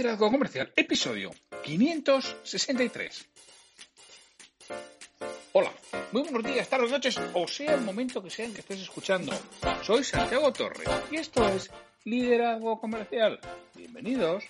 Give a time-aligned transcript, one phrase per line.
[0.00, 1.30] Liderazgo Comercial, episodio
[1.62, 3.28] 563.
[5.52, 5.70] Hola,
[6.12, 9.30] muy buenos días, tardes, noches, o sea el momento que sea en que estés escuchando.
[9.82, 11.70] Soy Santiago Torres y esto es
[12.04, 13.40] Liderazgo Comercial.
[13.76, 14.44] Bienvenidos.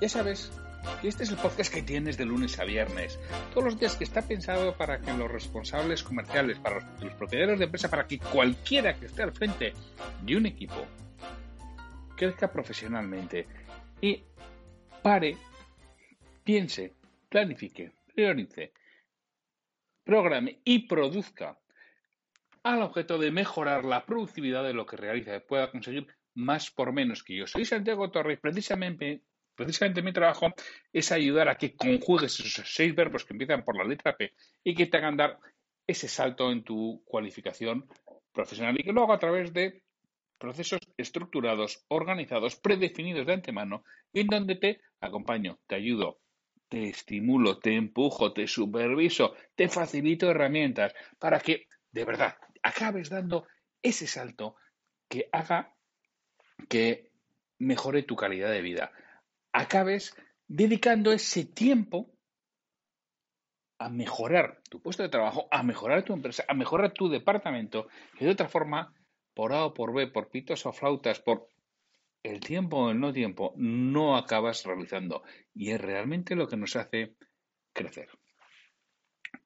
[0.00, 0.50] Ya sabes
[1.02, 3.18] que este es el podcast que tienes de lunes a viernes,
[3.52, 7.66] todos los días que está pensado para que los responsables comerciales, para los propietarios de
[7.66, 9.74] empresa, para que cualquiera que esté al frente
[10.22, 10.86] de un equipo
[12.16, 13.46] crezca profesionalmente
[14.00, 14.22] y
[15.02, 15.36] pare,
[16.42, 16.94] piense,
[17.28, 18.72] planifique, priorice,
[20.02, 21.58] programe y produzca
[22.62, 27.22] al objeto de mejorar la productividad de lo que realiza pueda conseguir más por menos
[27.22, 27.46] que yo.
[27.46, 29.22] Soy Santiago Torres, precisamente,
[29.54, 30.52] precisamente mi trabajo
[30.92, 34.32] es ayudar a que conjugues esos seis verbos que empiezan por la letra P
[34.64, 35.38] y que te hagan dar
[35.86, 37.86] ese salto en tu cualificación
[38.32, 39.82] profesional y que lo a través de
[40.38, 46.20] procesos estructurados, organizados, predefinidos de antemano, en donde te acompaño, te ayudo,
[46.68, 53.46] te estimulo, te empujo, te superviso, te facilito herramientas para que de verdad acabes dando
[53.82, 54.56] ese salto
[55.08, 55.74] que haga
[56.68, 57.10] que
[57.58, 58.92] mejore tu calidad de vida.
[59.52, 60.14] Acabes
[60.48, 62.10] dedicando ese tiempo
[63.78, 68.24] a mejorar tu puesto de trabajo, a mejorar tu empresa, a mejorar tu departamento, que
[68.24, 68.94] de otra forma
[69.36, 71.46] por A o por B, por pitos o flautas, por
[72.22, 75.22] el tiempo o el no tiempo, no acabas realizando.
[75.54, 77.16] Y es realmente lo que nos hace
[77.74, 78.08] crecer.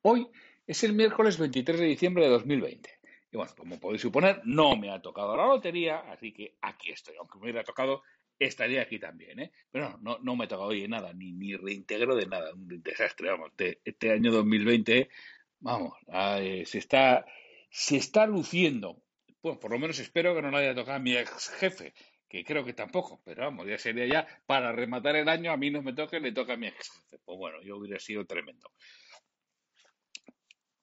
[0.03, 0.29] Hoy
[0.65, 2.89] es el miércoles 23 de diciembre de 2020.
[3.33, 7.17] Y bueno, como podéis suponer, no me ha tocado la lotería, así que aquí estoy.
[7.17, 8.05] Aunque me hubiera tocado,
[8.39, 9.53] estaría aquí también, ¿eh?
[9.73, 12.55] Pero no, me ha tocado hoy nada, ni, ni reintegro de nada.
[12.55, 13.51] Un desastre, vamos.
[13.59, 15.11] Este, año 2020,
[15.59, 17.27] vamos, se, está,
[17.71, 19.03] se está luciendo
[19.41, 21.95] pues por lo menos espero que no le haya tocado a mi ex jefe,
[22.29, 25.71] que creo que tampoco, pero vamos, ya sería ya para rematar el año, a mí
[25.71, 27.19] no me toque, le toca a mi ex jefe.
[27.25, 28.71] Pues bueno, yo hubiera sido tremendo.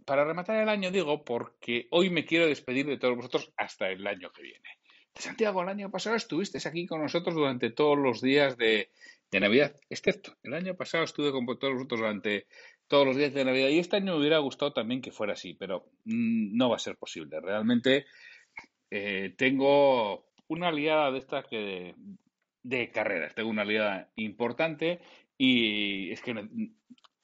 [0.05, 4.05] Para rematar el año digo porque hoy me quiero despedir de todos vosotros hasta el
[4.07, 4.69] año que viene.
[5.15, 8.91] Santiago, el año pasado estuviste aquí con nosotros durante todos los días de,
[9.31, 12.47] de Navidad, excepto el año pasado estuve con todos vosotros durante
[12.87, 15.53] todos los días de Navidad y este año me hubiera gustado también que fuera así,
[15.53, 17.39] pero mm, no va a ser posible.
[17.41, 18.05] Realmente
[18.89, 21.95] eh, tengo una aliada de estas que
[22.63, 24.99] de, carreras, tengo una aliada importante
[25.37, 26.33] y es que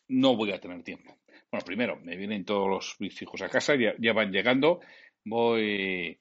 [0.08, 1.18] no, voy a tener tiempo.
[1.52, 4.82] Bueno, primero, me vienen todos mis hijos a casa, ya, van llegando,
[5.24, 6.20] voy,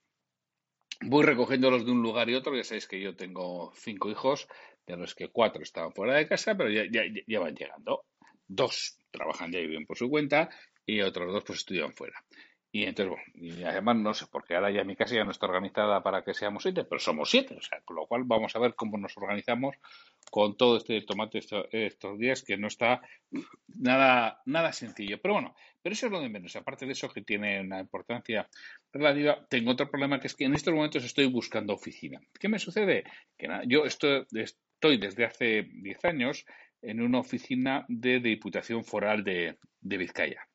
[1.00, 4.48] voy recogiéndolos de un lugar y otro, ya sabéis que yo tengo cinco hijos,
[4.86, 6.84] de los que cuatro estaban fuera de casa, pero ya,
[7.26, 8.04] ya van llegando.
[8.48, 10.50] Dos trabajan ya y viven por su cuenta
[10.84, 12.24] y otros dos pues estudian fuera.
[12.74, 15.44] Y entonces, bueno, y además no sé, porque ahora ya mi casa ya no está
[15.44, 18.58] organizada para que seamos siete, pero somos siete, o sea, con lo cual vamos a
[18.60, 19.76] ver cómo nos organizamos
[20.30, 21.40] con todo este tomate
[21.70, 23.02] estos, días que no está
[23.68, 25.20] nada, nada sencillo.
[25.20, 26.56] Pero bueno, pero eso es lo de menos.
[26.56, 28.48] Aparte de eso, que tiene una importancia
[28.90, 32.20] relativa, tengo otro problema que es que en estos momentos estoy buscando oficina.
[32.40, 33.04] ¿Qué me sucede?
[33.36, 36.46] Que nada, yo estoy, estoy desde hace 10 años
[36.80, 40.48] en una oficina de Diputación Foral de, de Vizcaya.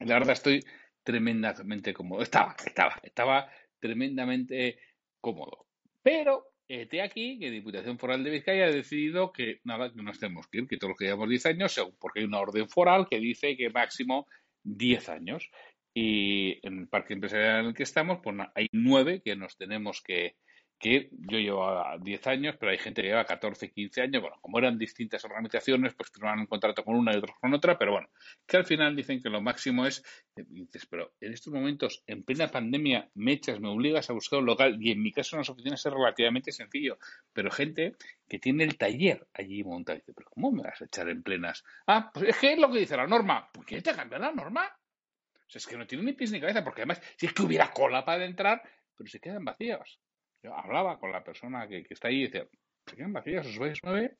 [0.00, 0.64] La verdad estoy
[1.08, 2.20] tremendamente cómodo.
[2.20, 4.78] Estaba, estaba, estaba tremendamente
[5.22, 5.66] cómodo.
[6.02, 10.46] Pero este aquí que Diputación Foral de Vizcaya ha decidido que nada, que nos tenemos
[10.48, 13.20] que ir, que todos los que llevamos 10 años, porque hay una orden foral que
[13.20, 14.26] dice que máximo
[14.64, 15.48] 10 años.
[15.94, 20.02] Y en el parque empresarial en el que estamos, pues hay nueve que nos tenemos
[20.02, 20.36] que,
[20.78, 24.22] que yo llevo 10 años, pero hay gente que lleva 14, 15 años.
[24.22, 27.76] Bueno, como eran distintas organizaciones, pues firmaron un contrato con una y otros con otra,
[27.76, 28.08] pero bueno,
[28.46, 30.04] que al final dicen que lo máximo es,
[30.36, 34.46] dices, pero en estos momentos, en plena pandemia, me echas, me obligas a buscar un
[34.46, 36.98] local, y en mi caso en las oficinas es relativamente sencillo,
[37.32, 37.96] pero gente
[38.28, 41.64] que tiene el taller allí montado, dice, pero ¿cómo me vas a echar en plenas?
[41.86, 43.50] Ah, pues es que es lo que dice la norma.
[43.52, 44.64] ¿Por qué te cambiado la norma?
[44.64, 47.42] O sea, es que no tiene ni pies ni cabeza, porque además, si es que
[47.42, 48.62] hubiera cola para entrar,
[48.94, 49.98] pero se quedan vacíos.
[50.42, 52.46] Yo hablaba con la persona que, está ahí y decía,
[52.86, 54.16] se quedan vacías, os vais nueve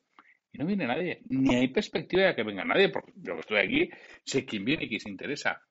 [0.51, 1.21] y no viene nadie.
[1.29, 3.89] Ni hay perspectiva de que venga nadie, porque yo que estoy aquí
[4.23, 5.61] sé quién viene y quién se interesa.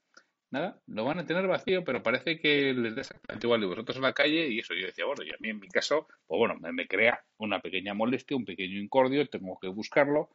[0.50, 3.97] nada, lo van a tener vacío, pero parece que les da exactamente igual de vosotros
[3.97, 6.39] en la calle y eso yo decía, bueno, y a mí en mi caso, pues
[6.39, 10.31] bueno, me, crea una pequeña molestia, un pequeño incordio, tengo que buscarlo,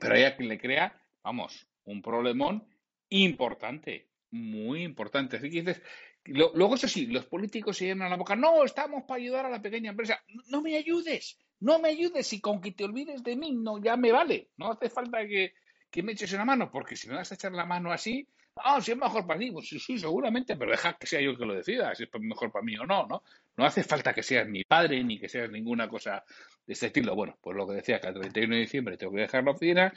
[0.00, 2.68] pero hay a quien le crea, vamos, un problemón
[3.08, 5.38] importante, muy importante.
[5.38, 5.82] Así que dices,
[6.24, 9.62] luego eso sí, los políticos se llenan la boca, no, estamos para ayudar a la
[9.62, 13.52] pequeña empresa, no me ayudes, no me ayudes y con que te olvides de mí,
[13.52, 15.54] no, ya me vale, no hace falta que,
[15.90, 18.28] que me eches una mano, porque si me vas a echar la mano así,
[18.62, 21.30] ah, si es mejor para ti, pues sí, sí, seguramente, pero deja que sea yo
[21.30, 23.22] el que lo decida, si es mejor para mí o no, ¿no?
[23.56, 26.24] No hace falta que seas mi padre ni que seas ninguna cosa
[26.66, 27.14] de este estilo.
[27.14, 29.92] Bueno, pues lo que decía, que el 31 de diciembre tengo que dejar la oficina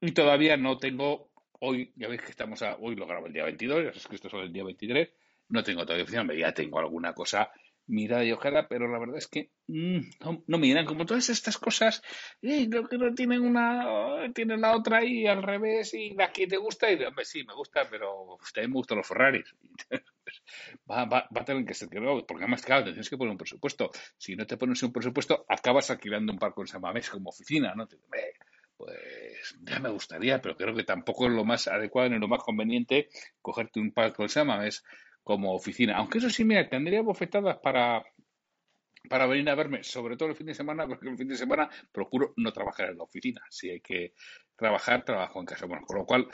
[0.00, 1.30] y todavía no tengo,
[1.60, 4.14] hoy, ya veis que estamos a, hoy lo grabo el día 22, ya sabes que
[4.16, 5.10] esto es el día 23,
[5.50, 7.50] no tengo todavía oficina, ya tengo alguna cosa
[7.90, 9.98] mirada y ojalá, pero la verdad es que mm,
[10.46, 12.02] no, me dirán como todas estas cosas,
[12.40, 16.46] eh, creo que no tienen una, tienen la otra ahí al revés y la que
[16.46, 19.54] te gusta, y hombre, sí, me gusta, pero también me gustan los Ferraris.
[20.90, 23.32] va, va, va, a tener que ser que no, porque además, claro, tienes que poner
[23.32, 23.90] un presupuesto.
[24.16, 27.74] Si no te pones un presupuesto, acabas alquilando un parque en San Mamés como oficina,
[27.74, 27.88] ¿no?
[28.76, 32.42] pues ya me gustaría, pero creo que tampoco es lo más adecuado ni lo más
[32.42, 33.10] conveniente
[33.42, 34.84] cogerte un parque en San Mamés
[35.22, 35.96] como oficina.
[35.96, 38.04] Aunque eso sí, mira, tendría bofetadas para,
[39.08, 41.68] para venir a verme, sobre todo el fin de semana, porque el fin de semana
[41.92, 43.42] procuro no trabajar en la oficina.
[43.50, 44.14] Si hay que
[44.56, 45.66] trabajar, trabajo en casa.
[45.66, 46.28] Bueno, con lo cual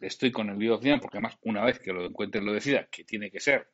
[0.00, 3.04] estoy con el video final, porque además una vez que lo encuentre lo decida, que
[3.04, 3.68] tiene que ser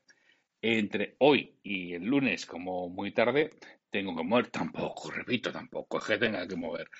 [0.62, 3.50] entre hoy y el lunes como muy tarde,
[3.90, 6.90] tengo que mover, tampoco, repito, tampoco es que tenga que mover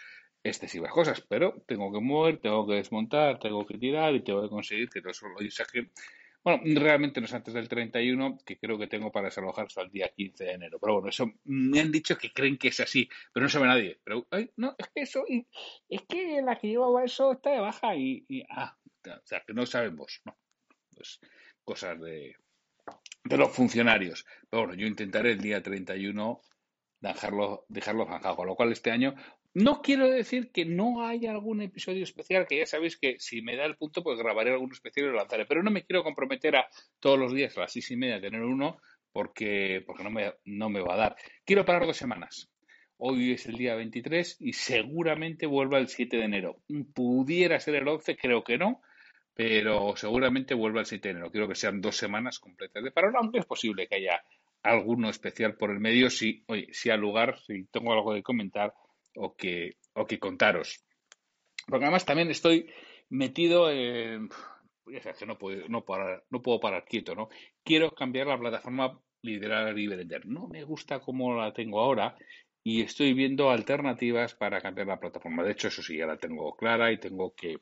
[0.42, 4.48] excesivas cosas, pero tengo que mover, tengo que desmontar, tengo que tirar y tengo que
[4.48, 5.90] conseguir que todo eso lo saque
[6.42, 9.90] bueno, realmente no es antes del 31, que creo que tengo para desalojar hasta el
[9.90, 10.78] día 15 de enero.
[10.80, 14.00] Pero bueno, eso me han dicho que creen que es así, pero no sabe nadie.
[14.02, 15.24] Pero, ay, no, es que eso,
[15.88, 18.76] es que la que llevaba eso está de baja y, ah,
[19.06, 20.36] o sea, que no sabemos, no.
[21.64, 22.36] Cosas de,
[23.24, 24.26] de los funcionarios.
[24.48, 26.40] Pero bueno, yo intentaré el día 31
[27.00, 29.14] dejarlo, dejarlo zanjado, con lo cual este año
[29.54, 33.56] no quiero decir que no haya algún episodio especial, que ya sabéis que si me
[33.56, 35.46] da el punto, pues grabaré algún especial y lo lanzaré.
[35.46, 36.68] Pero no me quiero comprometer a
[37.00, 38.78] todos los días a las seis y media tener uno,
[39.12, 41.16] porque, porque no, me, no me va a dar.
[41.44, 42.48] Quiero parar dos semanas.
[42.96, 46.62] Hoy es el día 23 y seguramente vuelva el 7 de enero.
[46.94, 48.82] Pudiera ser el 11, creo que no,
[49.34, 51.30] pero seguramente vuelva el 7 de enero.
[51.30, 54.22] Quiero que sean dos semanas completas de paro, aunque es posible que haya
[54.62, 58.74] alguno especial por el medio, si, oye, si al lugar, si tengo algo de comentar
[59.16, 60.84] o que, o que contaros.
[61.66, 62.70] Porque además también estoy
[63.08, 64.28] metido en...
[64.86, 67.28] Ya sabes que no puedo, no, parar, no puedo parar quieto, ¿no?
[67.62, 70.26] Quiero cambiar la plataforma Liderar y Vender.
[70.26, 72.16] No me gusta como la tengo ahora
[72.62, 75.44] y estoy viendo alternativas para cambiar la plataforma.
[75.44, 77.56] De hecho, eso sí, ya la tengo clara y tengo que,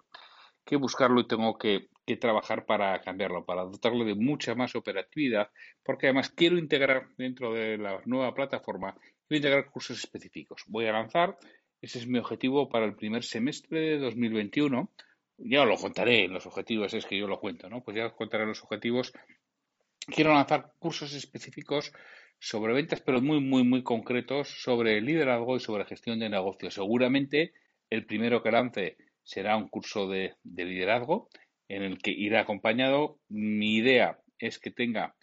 [0.65, 5.50] que buscarlo y tengo que, que, trabajar para cambiarlo, para dotarlo de mucha más operatividad,
[5.83, 8.97] porque además quiero integrar dentro de la nueva plataforma
[9.31, 10.65] A integrar cursos específicos.
[10.69, 11.39] Voy a lanzar,
[11.81, 14.91] ese es mi objetivo para el primer semestre de 2021.
[15.39, 17.83] Ya os lo contaré en los objetivos, es que yo lo cuento, ¿no?
[17.83, 19.13] Pues ya os contaré los objetivos.
[20.07, 21.93] Quiero lanzar cursos específicos
[22.39, 26.75] sobre ventas, pero muy, muy, muy concretos sobre liderazgo y sobre gestión de negocios.
[26.75, 27.53] Seguramente
[27.91, 31.29] el primero que lance será un curso de, de liderazgo
[31.69, 33.19] en el que irá acompañado.
[33.29, 35.15] Mi idea es que tenga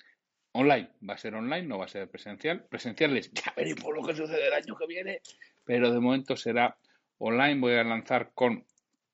[0.55, 0.89] online.
[1.07, 2.65] Va a ser online, no va a ser presencial.
[2.69, 5.21] Presenciales, ya veremos lo que sucede el año que viene,
[5.65, 6.77] pero de momento será
[7.17, 7.59] online.
[7.59, 8.65] Voy a lanzar con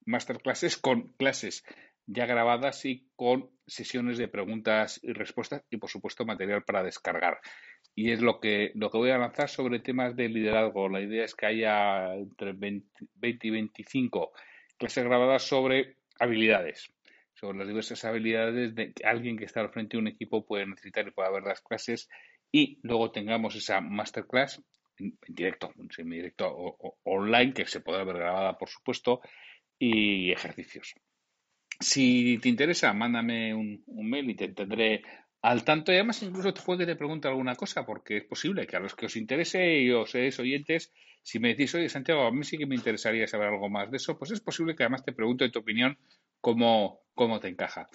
[0.06, 1.64] masterclasses, con clases
[2.08, 7.40] ya grabadas y con sesiones de preguntas y respuestas y por supuesto material para descargar.
[7.96, 10.90] Y es lo que, lo que voy a lanzar sobre temas de liderazgo.
[10.90, 14.32] La idea es que haya entre 20 y 25
[14.78, 16.92] clases grabadas sobre habilidades
[17.42, 21.08] sobre las diversas habilidades de alguien que está al frente de un equipo puede necesitar
[21.08, 22.08] y puede ver las clases
[22.52, 24.62] y luego tengamos esa masterclass
[24.98, 29.22] en, directo, en semidirecto o, online que se podrá ver grabada por supuesto
[29.80, 30.94] y ejercicios.
[31.80, 35.02] Si te interesa, mándame un, mail y te tendré
[35.42, 38.68] al tanto y además incluso te puede que te pregunte alguna cosa porque es posible
[38.68, 40.92] que a los que os interese y os seáis oyentes,
[41.24, 43.98] si me decís, oye Santiago, a mí sí que me interesaría saber algo más de
[43.98, 45.98] eso, pues es posible que además te pregunte tu opinión
[46.40, 47.88] cómo, cómo te encaja.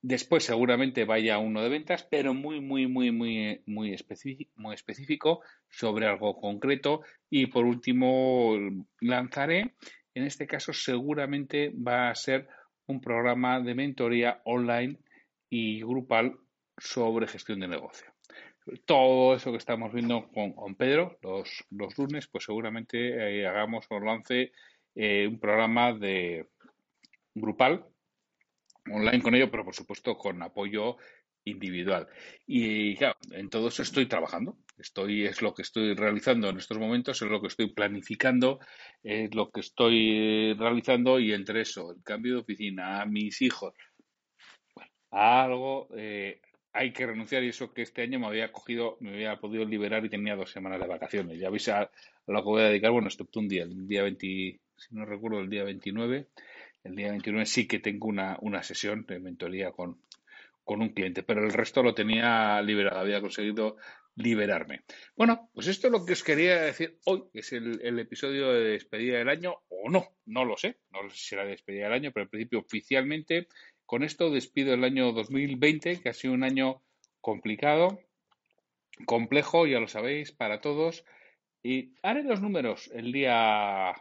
[0.00, 5.40] Después seguramente vaya uno de ventas, pero muy, muy, muy, muy, muy específico, muy específico
[5.68, 7.00] sobre algo concreto.
[7.28, 8.56] Y por último,
[9.00, 9.74] lanzaré,
[10.14, 12.48] en este caso seguramente va a ser
[12.86, 14.98] un programa de mentoría online
[15.50, 16.38] y grupal
[16.78, 18.12] sobre gestión de negocio.
[18.84, 23.98] Todo eso que estamos viendo con, Pedro los, los, lunes, pues seguramente eh, hagamos o
[23.98, 24.52] lance
[24.94, 26.48] eh, un programa de,
[27.38, 27.84] grupal
[28.90, 30.96] online con ello, pero por supuesto con apoyo
[31.44, 32.08] individual.
[32.46, 34.58] Y claro, en todo eso estoy trabajando.
[34.76, 38.60] Estoy, es lo que estoy realizando en estos momentos, es lo que estoy planificando,
[39.02, 43.74] es lo que estoy realizando y entre eso, el cambio de oficina, a mis hijos,
[45.10, 46.40] algo eh,
[46.72, 50.04] hay que renunciar y eso que este año me había cogido, me había podido liberar
[50.04, 51.38] y tenía dos semanas de vacaciones.
[51.38, 51.90] Ya veis a,
[52.26, 55.40] lo que voy a dedicar, bueno, excepto un día, el día 20, si no recuerdo,
[55.40, 56.28] el día 29.
[56.84, 60.00] El día 29 sí que tengo una, una sesión de mentoría con,
[60.64, 63.76] con un cliente, pero el resto lo tenía liberado, había conseguido
[64.16, 64.82] liberarme.
[65.16, 68.72] Bueno, pues esto es lo que os quería decir hoy, que es el, episodio de
[68.72, 72.12] despedida del año, o no, no lo sé, no sé si será despedida del año,
[72.12, 73.48] pero en principio oficialmente
[73.88, 76.82] con esto despido el año 2020, que ha sido un año
[77.22, 77.98] complicado,
[79.06, 81.06] complejo, ya lo sabéis, para todos.
[81.62, 83.94] Y haré los números el día,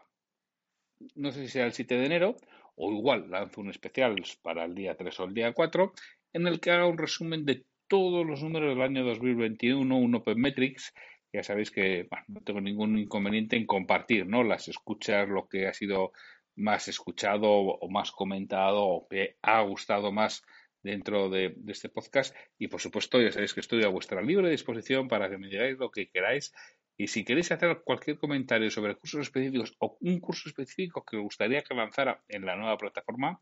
[1.15, 2.36] no sé si será el 7 de enero,
[2.75, 5.94] o igual lanzo un especial para el día 3 o el día 4,
[6.34, 10.38] en el que haga un resumen de todos los números del año 2021, un Open
[10.38, 10.94] Metrics.
[11.32, 14.44] Ya sabéis que no tengo ningún inconveniente en compartir ¿no?
[14.44, 16.12] las escuchas, lo que ha sido
[16.57, 20.43] más escuchado o más comentado o que ha gustado más
[20.83, 22.35] dentro de, este podcast.
[22.57, 25.77] Y por supuesto, ya sabéis que estoy a vuestra libre disposición para que me digáis
[25.77, 26.53] lo que queráis.
[26.97, 31.23] Y si queréis hacer cualquier comentario sobre cursos específicos o un curso específico que os
[31.23, 33.39] gustaría que lanzara en la nueva plataforma,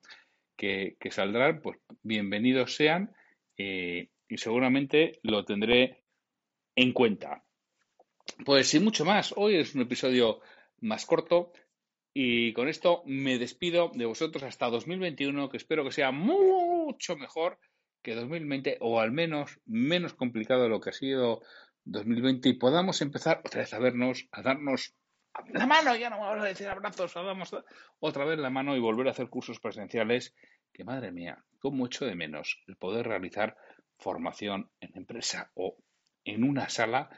[0.58, 3.14] que, saldrán, pues bienvenidos sean
[3.58, 6.04] eh, y seguramente lo tendré
[6.76, 7.44] en cuenta.
[8.44, 10.42] Pues sin mucho más, hoy es un episodio
[10.82, 11.54] más corto
[12.18, 17.60] y con esto me despido de vosotros hasta 2021, que espero que sea mucho mejor
[18.02, 21.42] que 2020 o al menos menos complicado de lo que ha sido
[21.84, 24.96] 2020 y podamos empezar otra vez a vernos, a darnos
[25.52, 27.54] la mano, ya no vamos a decir abrazos, damos
[28.00, 30.34] otra vez la mano y volver a hacer cursos presenciales,
[30.72, 33.58] que madre mía, con mucho de menos el poder realizar
[33.98, 35.76] formación en empresa o
[36.24, 37.10] en una sala,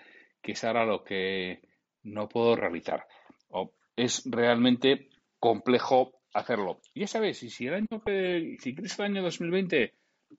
[0.41, 1.61] que es ahora lo que
[2.01, 3.05] no puedo realizar.
[3.49, 6.79] O es realmente complejo hacerlo.
[6.95, 9.93] Ya sabes, y si el año que, si quieres el año 2020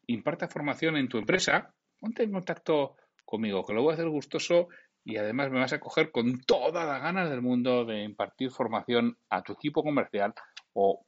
[0.06, 4.68] imparta formación en tu empresa, ponte en contacto conmigo, que lo voy a hacer gustoso
[5.04, 9.18] y además me vas a coger con todas las ganas del mundo de impartir formación
[9.28, 10.34] a tu equipo comercial
[10.74, 11.04] o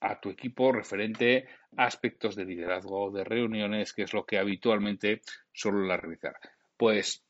[0.00, 5.22] a tu equipo referente a aspectos de liderazgo, de reuniones, que es lo que habitualmente
[5.52, 6.34] suelo realizar.
[6.76, 7.24] Pues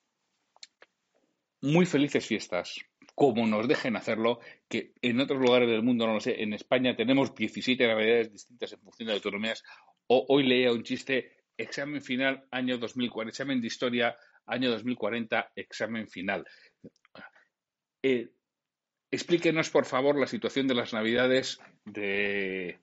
[1.60, 2.84] muy felices fiestas,
[3.14, 6.96] como nos dejen hacerlo, que en otros lugares del mundo, no lo sé, en España
[6.96, 9.62] tenemos 17 realidades distintas en función de autonomías.
[10.08, 14.16] O, hoy leía un chiste, examen final, año 2040, examen de historia,
[14.46, 16.44] año 2040, examen final.
[18.02, 18.30] Eh,
[19.10, 22.80] explíquenos, por favor, la situación de las Navidades de,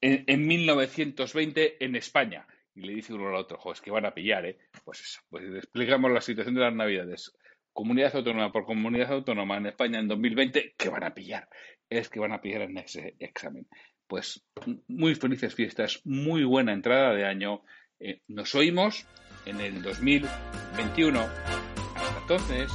[0.00, 2.46] en, 1920 en España.
[2.74, 4.58] Y le dice uno al otro, es que van a pillar, ¿eh?
[4.84, 7.32] Pues eso, pues explicamos la situación de las Navidades.
[7.76, 11.46] Comunidad autónoma por comunidad autónoma en España en 2020, que van a pillar.
[11.90, 13.68] Es que van a pillar en ese examen.
[14.06, 14.42] Pues
[14.88, 17.60] muy felices fiestas, muy buena entrada de año.
[18.00, 19.06] Eh, nos oímos
[19.44, 21.20] en el 2021.
[21.20, 22.72] Hasta entonces.